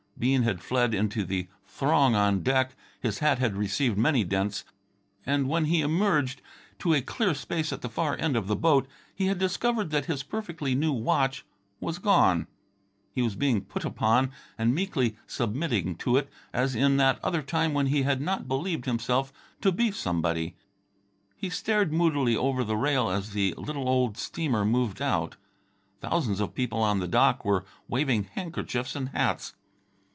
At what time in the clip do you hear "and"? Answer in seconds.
5.25-5.49, 14.59-14.75, 28.95-29.09